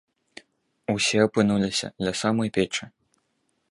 [0.95, 2.85] Усе апынуліся ля самай печы.